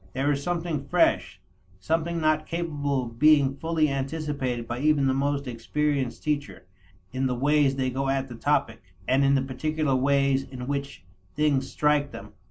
There 0.13 0.31
is 0.31 0.41
something 0.41 0.87
fresh, 0.87 1.39
something 1.79 2.19
not 2.19 2.47
capable 2.47 3.05
of 3.05 3.19
being 3.19 3.55
fully 3.57 3.87
anticipated 3.87 4.67
by 4.67 4.79
even 4.79 5.05
the 5.05 5.13
most 5.13 5.45
experienced 5.45 6.23
teacher, 6.23 6.65
in 7.13 7.27
the 7.27 7.35
ways 7.35 7.75
they 7.75 7.91
go 7.91 8.09
at 8.09 8.27
the 8.27 8.33
topic, 8.33 8.81
and 9.07 9.23
in 9.23 9.35
the 9.35 9.43
particular 9.43 9.95
ways 9.95 10.41
in 10.41 10.65
which 10.65 11.03
things 11.35 11.71
strike 11.71 12.09
them. 12.09 12.33